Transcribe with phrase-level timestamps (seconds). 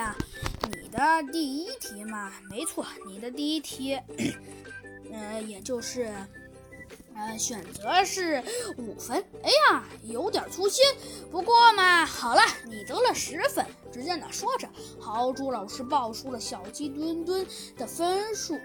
[0.00, 0.16] 呀，
[0.70, 0.98] 你的
[1.30, 3.98] 第一题嘛，没错，你的第一题，
[5.12, 6.10] 呃，也就是，
[7.14, 8.42] 呃，选择是
[8.78, 9.22] 五分。
[9.42, 10.82] 哎呀，有点粗心，
[11.30, 13.64] 不过嘛，好了，你得了十分。
[13.92, 14.66] 只见他说着，
[14.98, 17.46] 豪猪老师报出了小鸡墩墩
[17.76, 18.58] 的分数。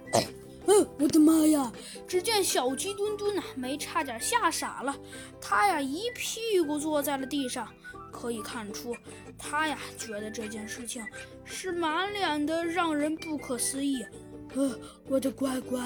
[0.68, 1.70] 嗯，我的妈呀！
[2.08, 4.96] 只见小鸡墩墩呐，没差点吓傻了，
[5.42, 7.68] 他呀一屁股坐在了地上。
[8.18, 8.96] 可以看出，
[9.38, 11.06] 他呀觉得这件事情
[11.44, 14.06] 是满脸的让人不可思议。
[14.56, 15.86] 呃，我的乖乖，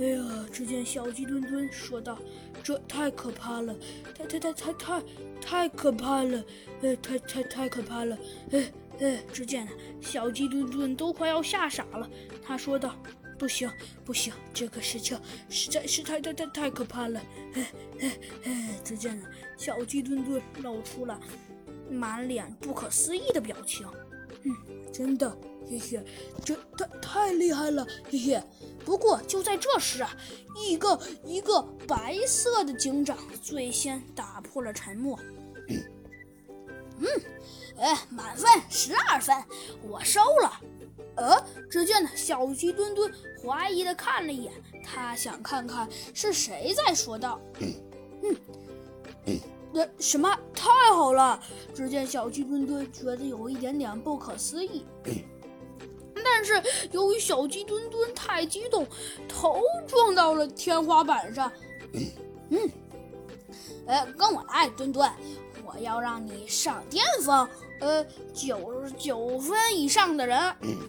[0.00, 0.46] 哎呀！
[0.52, 2.18] 只见小鸡墩墩说道
[2.60, 3.72] ：“这太可怕了，
[4.18, 5.02] 太太太太太
[5.40, 6.44] 太可怕了，
[6.82, 8.18] 呃，太太太可怕了。”
[8.50, 9.68] 哎哎，只见
[10.00, 12.10] 小鸡墩墩都快要吓傻了。
[12.42, 12.96] 他说道。
[13.38, 13.70] 不行，
[14.04, 17.18] 不行，这个事情实在是太太太太可怕了！
[17.54, 18.68] 哎哎哎！
[18.84, 19.18] 只见
[19.56, 21.18] 小鸡墩墩露出了
[21.90, 23.86] 满脸不可思议的表情。
[24.42, 24.56] 嗯，
[24.92, 25.30] 真的，
[25.68, 26.04] 嘿嘿，
[26.44, 28.42] 这太太厉害了，嘿嘿。
[28.84, 30.16] 不过就在这时啊，
[30.56, 35.18] 一个一个白色的警长最先打破了沉默。
[35.68, 37.06] 嗯，
[37.78, 39.36] 哎，满分十二分，
[39.82, 40.60] 我收了。
[41.16, 43.12] 呃，只见呢，小鸡墩墩
[43.42, 47.38] 怀疑的看了一眼，他想看看是谁在说道
[48.22, 48.36] ：“嗯，
[49.72, 51.40] 那什么太好了！”
[51.74, 54.84] 只见小鸡墩墩觉得有一点点不可思议，
[56.22, 58.86] 但是由于小鸡墩墩太激动，
[59.26, 61.50] 头撞到了天花板上。
[62.50, 62.70] 嗯，
[63.86, 65.10] 呃，跟我来，墩墩。
[65.72, 67.48] 我要让你上巅峰，
[67.80, 68.04] 呃，
[68.34, 70.36] 九十九分以上的人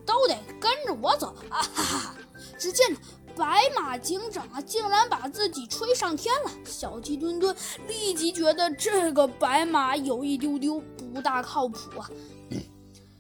[0.08, 1.62] 都得跟着我走啊！
[1.62, 2.16] 哈哈！
[2.58, 2.88] 只见
[3.36, 6.52] 白马警长啊，竟然把自己吹上天了。
[6.66, 7.56] 小鸡墩墩
[7.88, 12.10] 立即觉得这个白马有一丢丢不大靠谱啊！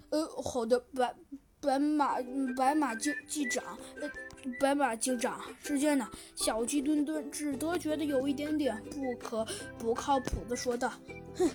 [0.09, 1.16] 呃，好的，白
[1.62, 2.18] 白马
[2.58, 3.64] 白马警警长，
[4.02, 4.09] 呃，
[4.59, 5.40] 白马警长。
[5.63, 9.46] 只见呢，小鸡墩墩只得觉得有一点点不可
[9.78, 10.91] 不靠谱的说道。
[11.35, 11.50] 哼，